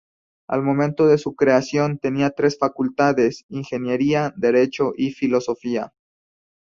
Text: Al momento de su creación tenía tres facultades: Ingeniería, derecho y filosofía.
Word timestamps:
Al 0.49 0.63
momento 0.63 1.05
de 1.05 1.19
su 1.19 1.35
creación 1.35 1.99
tenía 1.99 2.31
tres 2.31 2.57
facultades: 2.57 3.45
Ingeniería, 3.49 4.33
derecho 4.35 4.93
y 4.97 5.11
filosofía. 5.11 5.93